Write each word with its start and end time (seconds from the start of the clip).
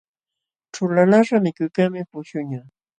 Ćhulalaqśhqa 0.73 1.37
mikuykaqmi 1.45 2.01
puśhuqñaq. 2.09 2.67